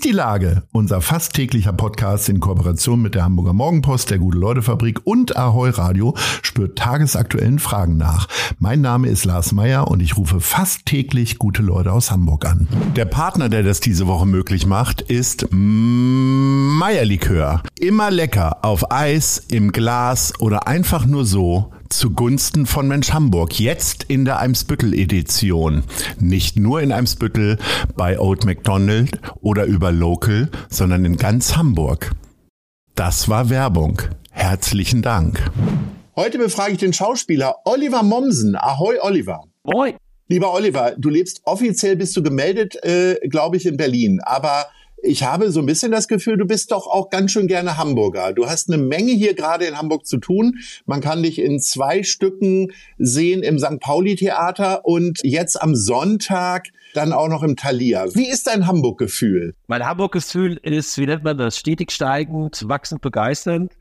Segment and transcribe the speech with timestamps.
[0.00, 0.62] Ist die Lage?
[0.72, 6.16] Unser fast täglicher Podcast in Kooperation mit der Hamburger Morgenpost, der Gute-Leute-Fabrik und Ahoi Radio
[6.40, 8.26] spürt tagesaktuellen Fragen nach.
[8.58, 12.66] Mein Name ist Lars Meyer und ich rufe fast täglich gute Leute aus Hamburg an.
[12.96, 17.62] Der Partner, der das diese Woche möglich macht, ist Meierlikör.
[17.78, 23.58] Immer lecker auf Eis, im Glas oder einfach nur so zugunsten von Mensch Hamburg.
[23.60, 25.84] Jetzt in der Eimsbüttel-Edition.
[26.18, 27.58] Nicht nur in Eimsbüttel
[27.96, 32.12] bei Old McDonald oder über Local, sondern in ganz Hamburg.
[32.94, 34.00] Das war Werbung.
[34.30, 35.50] Herzlichen Dank.
[36.16, 38.56] Heute befrage ich den Schauspieler Oliver Mommsen.
[38.56, 39.44] Ahoi, Oliver.
[39.64, 39.94] Moin.
[40.28, 44.20] Lieber Oliver, du lebst offiziell, bist du gemeldet, äh, glaube ich, in Berlin.
[44.22, 44.66] Aber
[45.02, 48.32] ich habe so ein bisschen das Gefühl, du bist doch auch ganz schön gerne Hamburger.
[48.32, 50.58] Du hast eine Menge hier gerade in Hamburg zu tun.
[50.86, 53.80] Man kann dich in zwei Stücken sehen im St.
[53.80, 58.06] Pauli Theater und jetzt am Sonntag dann auch noch im Thalia.
[58.14, 59.54] Wie ist dein Hamburg-Gefühl?
[59.68, 63.72] Mein Hamburg-Gefühl ist, wie nennt man das, stetig steigend, wachsend begeisternd.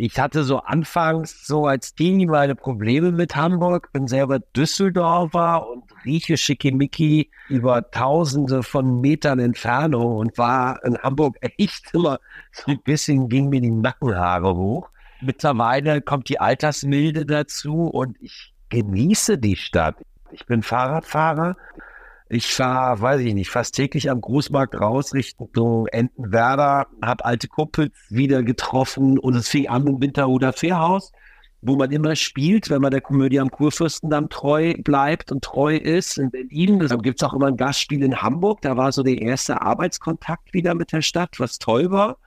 [0.00, 5.82] Ich hatte so anfangs so als Teenie meine Probleme mit Hamburg, bin selber Düsseldorfer und
[6.04, 12.20] rieche Schickimicki über tausende von Metern Entfernung und war in Hamburg echt immer
[12.52, 14.88] so ein bisschen, ging mir die Nackenhaare hoch.
[15.20, 19.96] Mittlerweile kommt die Altersmilde dazu und ich genieße die Stadt.
[20.30, 21.56] Ich bin Fahrradfahrer
[22.30, 27.92] ich fahre, weiß ich nicht, fast täglich am Großmarkt raus Richtung Entenwerder, habe alte Kumpels
[28.10, 31.12] wieder getroffen und es fing an im Winterhuder Fährhaus,
[31.62, 36.18] wo man immer spielt, wenn man der Komödie am Kurfürstendamm treu bleibt und treu ist
[36.18, 36.86] in Berlin.
[37.02, 38.60] Gibt es auch immer ein Gastspiel in Hamburg.
[38.60, 42.18] Da war so der erste Arbeitskontakt wieder mit der Stadt, was toll war.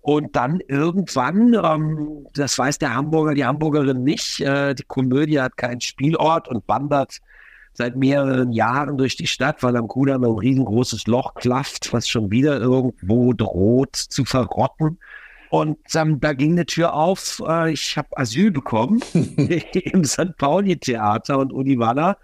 [0.00, 5.58] Und dann irgendwann, ähm, das weiß der Hamburger, die Hamburgerin nicht, äh, die Komödie hat
[5.58, 7.20] keinen Spielort und wandert
[7.72, 12.30] seit mehreren Jahren durch die Stadt, weil am Kudamm ein riesengroßes Loch klafft, was schon
[12.30, 14.98] wieder irgendwo droht zu verrotten.
[15.50, 17.42] Und ähm, da ging eine Tür auf.
[17.46, 20.36] Äh, ich habe Asyl bekommen im St.
[20.38, 22.18] Pauli-Theater und Uni Waller,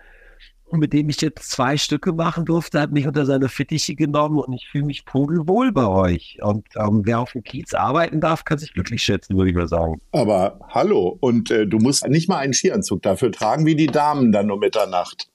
[0.72, 4.52] mit dem ich jetzt zwei Stücke machen durfte, hat mich unter seine Fittiche genommen und
[4.52, 6.38] ich fühle mich pudelwohl bei euch.
[6.42, 9.68] Und ähm, wer auf dem Kiez arbeiten darf, kann sich glücklich schätzen, würde ich mal
[9.68, 10.00] sagen.
[10.12, 14.32] Aber hallo, und äh, du musst nicht mal einen Skianzug dafür tragen, wie die Damen
[14.32, 15.28] dann um Mitternacht.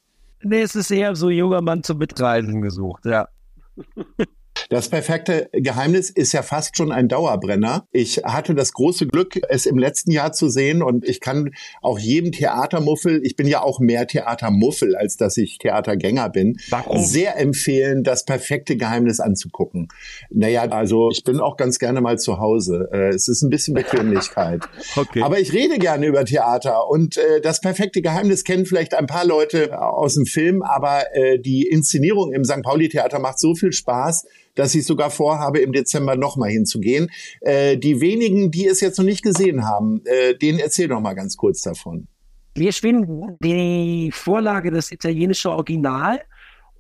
[0.44, 3.28] Nee, es ist eher so junger Mann zum Mitreisen gesucht, ja.
[4.72, 7.90] Das perfekte Geheimnis ist ja fast schon ein Dauerbrenner.
[7.92, 11.52] Ich hatte das große Glück, es im letzten Jahr zu sehen und ich kann
[11.82, 17.04] auch jedem Theatermuffel, ich bin ja auch mehr Theatermuffel, als dass ich Theatergänger bin, Warum?
[17.04, 19.90] sehr empfehlen, das perfekte Geheimnis anzugucken.
[20.30, 22.88] Naja, also ich bin auch ganz gerne mal zu Hause.
[22.94, 24.62] Äh, es ist ein bisschen Bequemlichkeit.
[24.96, 25.22] okay.
[25.22, 29.26] Aber ich rede gerne über Theater und äh, das perfekte Geheimnis kennen vielleicht ein paar
[29.26, 32.62] Leute aus dem Film, aber äh, die Inszenierung im St.
[32.64, 37.10] Pauli Theater macht so viel Spaß, dass ich sogar vorhabe, im Dezember nochmal hinzugehen.
[37.42, 41.14] Äh, die wenigen, die es jetzt noch nicht gesehen haben, äh, denen erzähl doch mal
[41.14, 42.08] ganz kurz davon.
[42.56, 46.22] Wir spielen die Vorlage des italienischen Original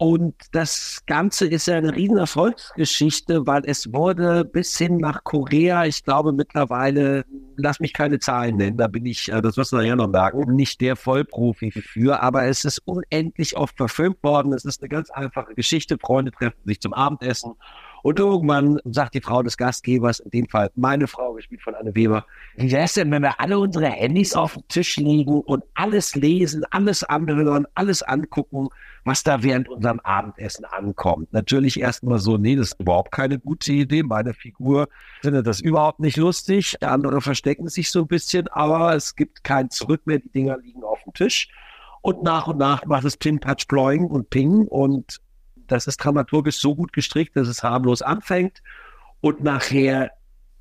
[0.01, 5.85] und das Ganze ist ja eine riesen Erfolgsgeschichte, weil es wurde bis hin nach Korea,
[5.85, 7.23] ich glaube mittlerweile,
[7.55, 10.55] lass mich keine Zahlen nennen, da bin ich, äh, das wirst du nachher noch merken,
[10.55, 14.53] nicht der Vollprofi für, aber es ist unendlich oft verfilmt worden.
[14.53, 15.99] Es ist eine ganz einfache Geschichte.
[15.99, 17.53] Freunde treffen sich zum Abendessen
[18.03, 21.95] und irgendwann sagt die Frau des Gastgebers, in dem Fall meine Frau, gespielt von Anne
[21.95, 22.25] Weber,
[22.55, 26.15] wie wäre es denn, wenn wir alle unsere Handys auf den Tisch legen und alles
[26.15, 28.69] lesen, alles anhören, alles angucken,
[29.03, 31.33] was da während unserem Abendessen ankommt.
[31.33, 34.03] Natürlich erstmal so, nee, das ist überhaupt keine gute Idee.
[34.03, 34.89] Meine Figur
[35.21, 36.77] findet das überhaupt nicht lustig.
[36.83, 40.19] Andere verstecken sich so ein bisschen, aber es gibt kein Zurück mehr.
[40.19, 41.49] Die Dinger liegen auf dem Tisch.
[42.01, 45.19] Und nach und nach macht es Pin, Patch, Ploing und Ping und
[45.71, 48.61] das ist dramaturgisch so gut gestrickt, dass es harmlos anfängt
[49.21, 50.11] und nachher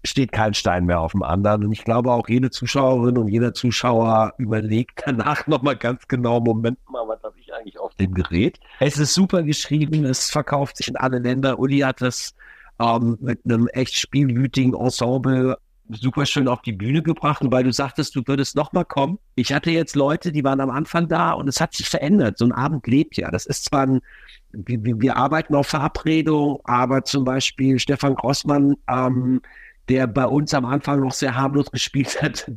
[0.04, 1.64] steht kein Stein mehr auf dem anderen.
[1.64, 6.78] Und ich glaube auch jede Zuschauerin und jeder Zuschauer überlegt danach nochmal ganz genau, Moment
[6.88, 8.58] mal, was habe ich eigentlich auf dem Gerät?
[8.78, 11.58] Es ist super geschrieben, es verkauft sich in alle Länder.
[11.58, 12.34] Uli hat das
[12.80, 15.58] ähm, mit einem echt spielwütigen Ensemble
[15.92, 17.42] super schön auf die Bühne gebracht.
[17.44, 19.18] Weil du sagtest, du würdest nochmal kommen.
[19.34, 22.38] Ich hatte jetzt Leute, die waren am Anfang da und es hat sich verändert.
[22.38, 23.30] So ein Abend lebt ja.
[23.30, 24.00] Das ist zwar ein
[24.52, 29.40] wir, wir arbeiten auf Verabredung, aber zum Beispiel Stefan Grossmann, ähm,
[29.88, 32.50] der bei uns am Anfang noch sehr harmlos gespielt hat,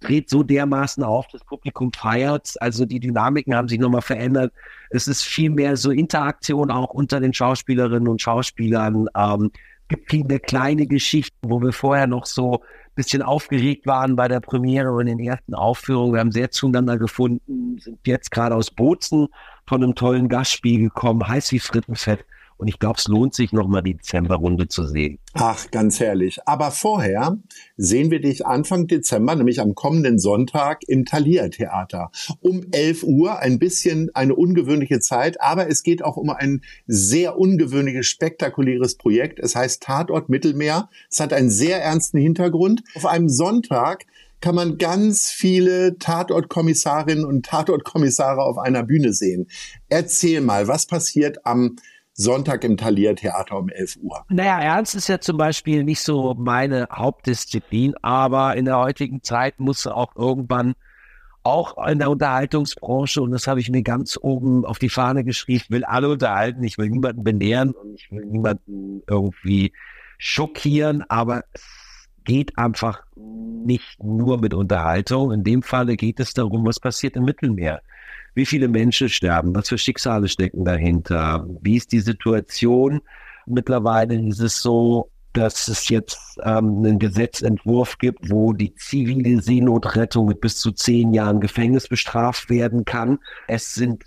[0.00, 2.54] dreht so dermaßen auf, das Publikum feiert.
[2.60, 4.52] Also die Dynamiken haben sich nochmal verändert.
[4.90, 9.08] Es ist viel mehr so Interaktion auch unter den Schauspielerinnen und Schauspielern.
[9.16, 9.50] Ähm,
[9.90, 12.62] gibt viele kleine Geschichten, wo wir vorher noch so
[12.94, 16.12] bisschen aufgeregt waren bei der Premiere und den ersten Aufführungen.
[16.12, 19.28] Wir haben sehr zueinander gefunden, sind jetzt gerade aus Bozen
[19.66, 22.24] von einem tollen Gastspiel gekommen, heiß wie Frittenfett.
[22.60, 25.18] Und ich glaube, es lohnt sich nochmal die Dezemberrunde zu sehen.
[25.32, 26.40] Ach, ganz herrlich.
[26.44, 27.38] Aber vorher
[27.78, 32.10] sehen wir dich Anfang Dezember, nämlich am kommenden Sonntag im Thalia Theater.
[32.40, 37.38] Um 11 Uhr, ein bisschen eine ungewöhnliche Zeit, aber es geht auch um ein sehr
[37.38, 39.40] ungewöhnliches, spektakuläres Projekt.
[39.40, 40.90] Es heißt Tatort Mittelmeer.
[41.10, 42.82] Es hat einen sehr ernsten Hintergrund.
[42.94, 44.04] Auf einem Sonntag
[44.42, 49.48] kann man ganz viele Tatortkommissarinnen und Tatortkommissare auf einer Bühne sehen.
[49.88, 51.76] Erzähl mal, was passiert am
[52.20, 54.24] Sonntag im Thalia Theater um 11 Uhr.
[54.28, 59.58] Naja, Ernst ist ja zum Beispiel nicht so meine Hauptdisziplin, aber in der heutigen Zeit
[59.58, 60.74] muss auch irgendwann
[61.42, 65.64] auch in der Unterhaltungsbranche, und das habe ich mir ganz oben auf die Fahne geschrieben,
[65.70, 69.72] will alle unterhalten, ich will niemanden belehren und ich will niemanden irgendwie
[70.18, 71.64] schockieren, aber es
[72.24, 75.32] geht einfach nicht nur mit Unterhaltung.
[75.32, 77.80] In dem Falle geht es darum, was passiert im Mittelmeer.
[78.34, 79.54] Wie viele Menschen sterben?
[79.54, 81.46] Was für Schicksale stecken dahinter?
[81.60, 83.00] Wie ist die Situation?
[83.46, 90.26] Mittlerweile ist es so, dass es jetzt ähm, einen Gesetzentwurf gibt, wo die zivile Seenotrettung
[90.26, 93.18] mit bis zu zehn Jahren Gefängnis bestraft werden kann.
[93.46, 94.04] Es sind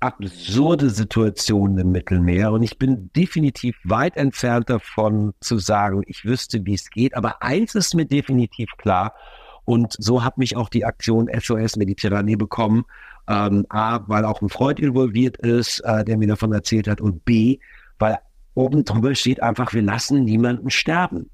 [0.00, 6.64] absurde Situationen im Mittelmeer und ich bin definitiv weit entfernt davon zu sagen, ich wüsste,
[6.64, 7.14] wie es geht.
[7.14, 9.14] Aber eins ist mir definitiv klar
[9.64, 12.84] und so hat mich auch die Aktion SOS Mediterranee bekommen.
[13.28, 17.24] Ähm, A, weil auch ein Freund involviert ist, äh, der mir davon erzählt hat, und
[17.24, 17.58] B,
[17.98, 18.18] weil
[18.54, 21.30] oben drüber steht einfach, wir lassen niemanden sterben.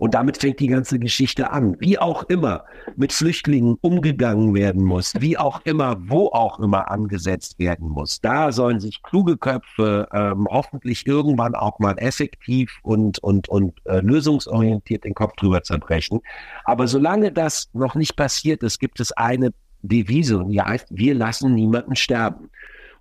[0.00, 1.76] Und damit fängt die ganze Geschichte an.
[1.78, 2.64] Wie auch immer
[2.96, 8.18] mit Flüchtlingen umgegangen werden muss, wie auch immer, wo auch immer angesetzt werden muss.
[8.22, 14.00] Da sollen sich kluge Köpfe ähm, hoffentlich irgendwann auch mal effektiv und, und, und äh,
[14.00, 16.20] lösungsorientiert den Kopf drüber zerbrechen.
[16.64, 19.52] Aber solange das noch nicht passiert ist, gibt es eine
[19.82, 22.49] Devise die heißt, wir lassen niemanden sterben.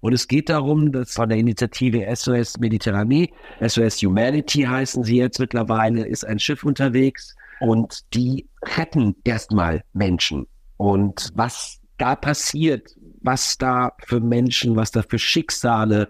[0.01, 3.31] Und es geht darum, dass von der Initiative SOS Mediterranee,
[3.65, 8.47] SOS Humanity heißen sie jetzt mittlerweile, ist ein Schiff unterwegs und die
[8.77, 10.47] retten erstmal Menschen.
[10.77, 16.07] Und was da passiert, was da für Menschen, was da für Schicksale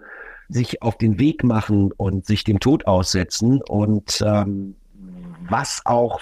[0.48, 4.76] sich auf den Weg machen und sich dem Tod aussetzen und ähm,
[5.48, 6.20] was auch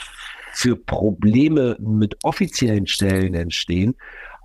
[0.52, 3.94] für Probleme mit offiziellen Stellen entstehen,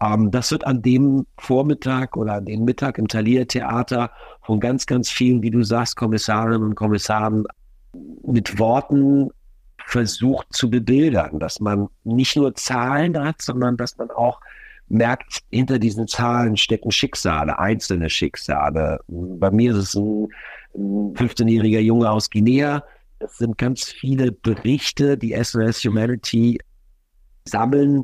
[0.04, 4.12] ähm, das wird an dem Vormittag oder an dem Mittag im Thalia Theater
[4.42, 7.46] von ganz, ganz vielen, wie du sagst, Kommissarinnen und Kommissaren
[8.26, 9.30] mit Worten
[9.86, 14.40] versucht zu bebildern, dass man nicht nur Zahlen hat, sondern dass man auch
[14.88, 19.00] merkt, hinter diesen Zahlen stecken Schicksale, einzelne Schicksale.
[19.08, 20.28] Bei mir ist es ein
[20.76, 22.84] 15-jähriger Junge aus Guinea.
[23.20, 26.60] Es sind ganz viele Berichte, die SOS Humanity
[27.46, 28.04] sammeln,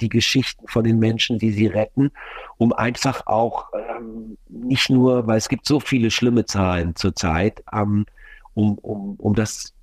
[0.00, 2.10] die Geschichten von den Menschen, die sie retten,
[2.58, 8.06] um einfach auch ähm, nicht nur, weil es gibt so viele schlimme Zahlen zurzeit, ähm,
[8.54, 9.74] um, um, um das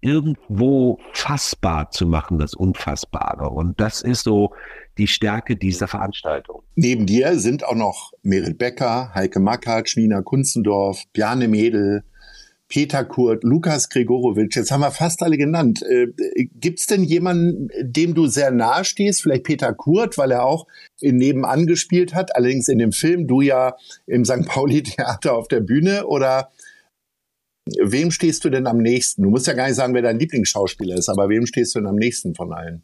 [0.00, 3.48] irgendwo fassbar zu machen, das Unfassbare.
[3.48, 4.52] Und das ist so
[4.98, 6.62] die Stärke dieser Veranstaltung.
[6.74, 12.04] Neben dir sind auch noch Merit Becker, Heike Mackert, Nina Kunzendorf, Bjarne Mädel,
[12.68, 15.82] Peter Kurt, Lukas Gregorowitsch, jetzt haben wir fast alle genannt.
[15.82, 16.08] Äh,
[16.54, 19.22] Gibt es denn jemanden, dem du sehr nahe stehst?
[19.22, 20.66] Vielleicht Peter Kurt, weil er auch
[21.00, 24.46] in Nebenan gespielt hat, allerdings in dem Film, du ja im St.
[24.46, 26.50] Pauli-Theater auf der Bühne oder
[27.80, 29.22] wem stehst du denn am nächsten?
[29.22, 31.88] Du musst ja gar nicht sagen, wer dein Lieblingsschauspieler ist, aber wem stehst du denn
[31.88, 32.82] am nächsten von allen?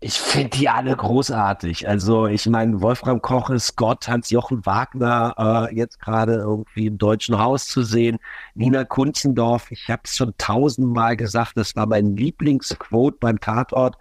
[0.00, 1.88] Ich finde die alle großartig.
[1.88, 7.36] Also ich meine, Wolfram Koch ist Gott, Hans-Jochen Wagner äh, jetzt gerade irgendwie im Deutschen
[7.36, 8.18] Haus zu sehen,
[8.54, 13.96] Nina Kunzendorf, ich habe es schon tausendmal gesagt, das war mein Lieblingsquote beim Tatort,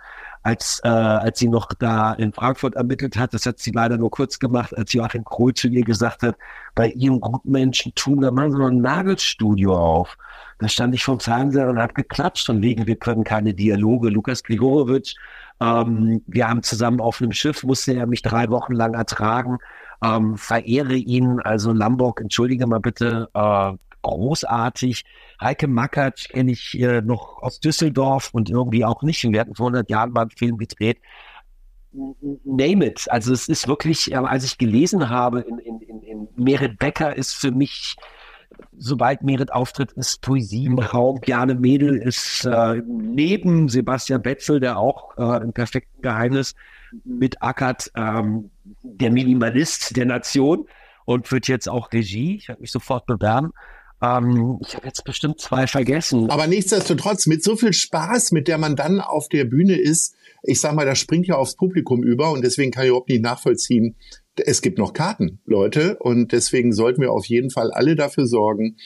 [0.47, 3.33] als, äh, als sie noch da in Frankfurt ermittelt hat.
[3.33, 6.37] Das hat sie leider nur kurz gemacht, als Joachim Krohl zu ihr gesagt hat,
[6.73, 10.17] bei ihrem Gutmenschen tun, da machen sie noch ein Nagelstudio auf.
[10.59, 14.09] Da stand ich vom Fernseher und habe geklatscht von wegen, wir können keine Dialoge.
[14.09, 15.15] Lukas Grigorowitsch
[15.59, 19.57] ähm, wir haben zusammen auf einem Schiff, musste er mich drei Wochen lang ertragen.
[20.03, 25.03] Ähm, verehre ihn, also Lamborg, entschuldige mal bitte, äh, großartig.
[25.41, 29.23] Heike Mackert kenne ich äh, noch aus Düsseldorf und irgendwie auch nicht.
[29.23, 30.99] Wir hatten vor 100 Jahren mal einen Film gedreht.
[32.43, 33.05] Name it.
[33.09, 37.15] Also es ist wirklich, äh, als ich gelesen habe, in, in, in, in Merit Becker
[37.15, 37.95] ist für mich
[38.77, 41.19] sobald Merit auftritt, ist Poesie im Raum.
[41.19, 46.55] Bjarne Mädel ist äh, neben Sebastian Betzel, der auch äh, im perfekten Geheimnis
[47.03, 48.51] mitackert, ähm,
[48.83, 50.67] der Minimalist der Nation
[51.05, 52.35] und wird jetzt auch Regie.
[52.35, 53.51] Ich habe mich sofort bewerben.
[54.01, 56.29] Ähm, ich habe jetzt bestimmt zwei vergessen.
[56.29, 60.61] Aber nichtsdestotrotz, mit so viel Spaß, mit der man dann auf der Bühne ist, ich
[60.61, 63.95] sag mal, das springt ja aufs Publikum über und deswegen kann ich überhaupt nicht nachvollziehen,
[64.45, 68.77] es gibt noch Karten, Leute, und deswegen sollten wir auf jeden Fall alle dafür sorgen,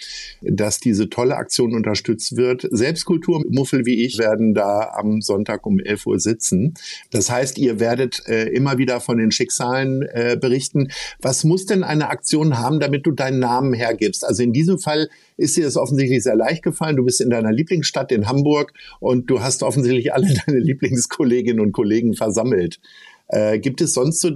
[0.41, 2.67] dass diese tolle Aktion unterstützt wird.
[2.69, 6.73] Selbstkulturmuffel wie ich werden da am Sonntag um 11 Uhr sitzen.
[7.11, 10.89] Das heißt, ihr werdet äh, immer wieder von den Schicksalen äh, berichten.
[11.21, 14.25] Was muss denn eine Aktion haben, damit du deinen Namen hergibst?
[14.25, 16.95] Also in diesem Fall ist dir das offensichtlich sehr leicht gefallen.
[16.95, 21.71] Du bist in deiner Lieblingsstadt in Hamburg und du hast offensichtlich alle deine Lieblingskolleginnen und
[21.71, 22.79] Kollegen versammelt.
[23.27, 24.31] Äh, gibt es sonst so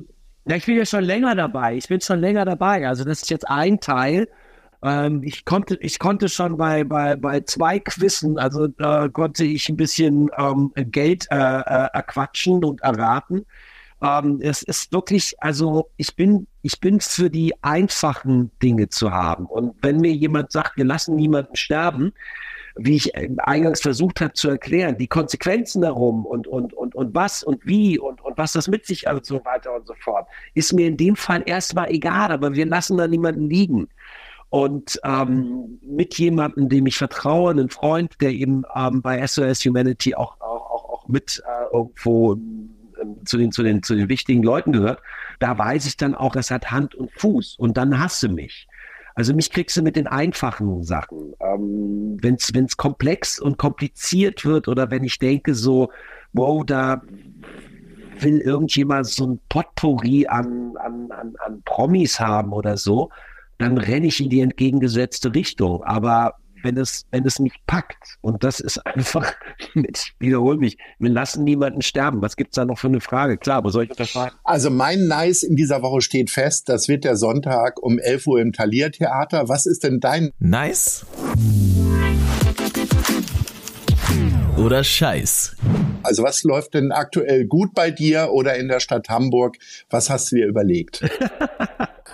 [0.48, 1.76] ja, ich bin ja schon länger dabei.
[1.76, 2.88] Ich bin schon länger dabei.
[2.88, 4.28] Also das ist jetzt ein Teil.
[4.84, 9.68] Ähm, ich konnte, ich konnte schon bei bei bei zwei Quizzen, also da konnte ich
[9.70, 13.46] ein bisschen ähm, Geld äh, äh, erquatschen und erraten.
[14.02, 19.46] Ähm, es ist wirklich, also ich bin ich bin für die einfachen Dinge zu haben.
[19.48, 22.14] Und wenn mir jemand sagt, wir lassen niemanden sterben,
[22.76, 27.42] wie ich eingangs versucht habe zu erklären, die Konsequenzen darum und, und, und, und was
[27.42, 30.88] und wie und, was das mit sich und so weiter und so fort, ist mir
[30.88, 33.88] in dem Fall erstmal egal, aber wir lassen da niemanden liegen.
[34.50, 40.16] Und ähm, mit jemandem, dem ich vertraue, einen Freund, der eben ähm, bei SOS Humanity
[40.16, 44.44] auch, auch, auch, auch mit äh, irgendwo ähm, zu den, zu, den, zu den wichtigen
[44.44, 45.02] Leuten gehört,
[45.40, 48.68] da weiß ich dann auch, das hat Hand und Fuß und dann hasse mich.
[49.16, 51.34] Also mich kriegst du mit den einfachen Sachen.
[51.40, 55.90] Ähm, wenn es komplex und kompliziert wird oder wenn ich denke so,
[56.34, 57.02] wow, da
[58.22, 63.10] will irgendjemand so ein Potpourri an, an, an, an Promis haben oder so,
[63.58, 65.84] dann renne ich in die entgegengesetzte Richtung.
[65.84, 68.18] Aber wenn es, wenn es mich packt.
[68.22, 69.34] Und das ist einfach,
[69.76, 72.22] ich wiederhole mich, wir lassen niemanden sterben.
[72.22, 73.38] Was gibt es da noch für eine Frage?
[73.38, 74.36] Klar, wo soll ich unterschreiben?
[74.44, 76.68] Also mein Nice in dieser Woche steht fest.
[76.68, 79.48] Das wird der Sonntag um 11 Uhr im Thalia Theater.
[79.48, 81.06] Was ist denn dein Nice?
[84.58, 85.56] Oder Scheiß?
[86.06, 89.58] Also was läuft denn aktuell gut bei dir oder in der Stadt Hamburg?
[89.90, 91.04] Was hast du dir überlegt?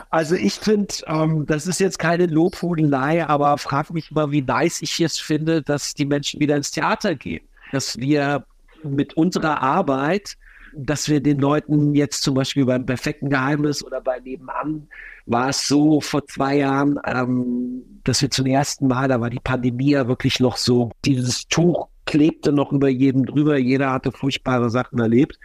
[0.10, 4.81] Also ich finde, ähm, das ist jetzt keine Lobhudelei, aber frag mich mal, wie nice
[4.81, 7.45] ich es finde, dass die Menschen wieder ins Theater gehen.
[7.71, 8.45] Dass wir
[8.83, 10.38] mit unserer Arbeit,
[10.75, 14.88] dass wir den Leuten jetzt zum Beispiel beim perfekten Geheimnis oder bei Nebenan
[15.25, 19.39] war es so vor zwei Jahren, ähm, dass wir zum ersten Mal, da war die
[19.39, 24.70] Pandemie ja wirklich noch so, dieses Tuch klebte noch über jedem drüber, jeder hatte furchtbare
[24.70, 25.39] Sachen erlebt.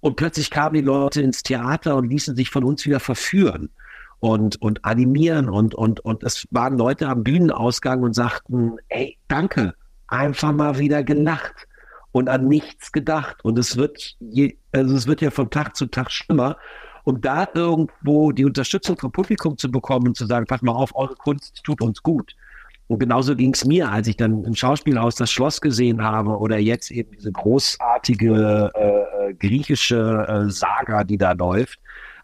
[0.00, 3.70] Und plötzlich kamen die Leute ins Theater und ließen sich von uns wieder verführen
[4.18, 9.74] und, und animieren und, und, und es waren Leute am Bühnenausgang und sagten, ey, danke,
[10.08, 11.66] einfach mal wieder gelacht
[12.12, 13.44] und an nichts gedacht.
[13.44, 16.56] Und es wird, je, also es wird ja von Tag zu Tag schlimmer.
[17.04, 20.94] Um da irgendwo die Unterstützung vom Publikum zu bekommen und zu sagen, pass mal auf,
[20.94, 22.36] eure Kunst tut uns gut.
[22.88, 26.58] Und genauso ging es mir, als ich dann im Schauspielhaus das Schloss gesehen habe oder
[26.58, 31.78] jetzt eben diese großartige äh, äh griechische äh, Saga, die da läuft.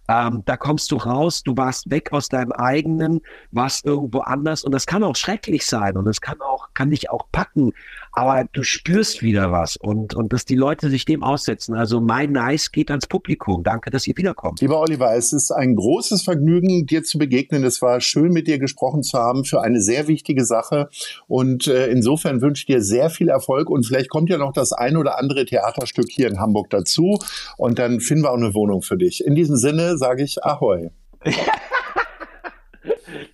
[0.09, 4.73] Ähm, da kommst du raus, du warst weg aus deinem eigenen, warst irgendwo anders und
[4.73, 7.73] das kann auch schrecklich sein und es kann auch, kann dich auch packen,
[8.13, 11.75] aber du spürst wieder was und, und dass die Leute sich dem aussetzen.
[11.75, 13.63] Also mein Nice geht ans Publikum.
[13.63, 14.63] Danke, dass ihr wiederkommt.
[14.63, 17.63] Lieber Oliver, es ist ein großes Vergnügen, dir zu begegnen.
[17.65, 20.89] Es war schön, mit dir gesprochen zu haben für eine sehr wichtige Sache
[21.27, 24.73] und äh, insofern wünsche ich dir sehr viel Erfolg und vielleicht kommt ja noch das
[24.73, 27.19] ein oder andere Theaterstück hier in Hamburg dazu
[27.59, 29.23] und dann finden wir auch eine Wohnung für dich.
[29.23, 30.91] In diesem Sinne, sage ich Ahoi.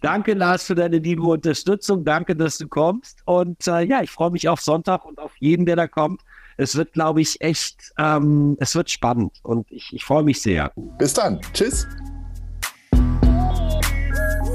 [0.01, 2.05] Danke, Lars, für deine liebe Unterstützung.
[2.05, 3.23] Danke, dass du kommst.
[3.25, 6.21] Und äh, ja, ich freue mich auf Sonntag und auf jeden, der da kommt.
[6.57, 10.73] Es wird, glaube ich, echt, ähm, es wird spannend und ich, ich freue mich sehr.
[10.99, 11.41] Bis dann.
[11.53, 11.87] Tschüss.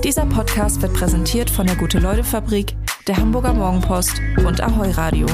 [0.04, 2.76] Dieser Podcast wird präsentiert von der Gute-Leute-Fabrik,
[3.08, 5.28] der Hamburger Morgenpost und Ahoi Radio.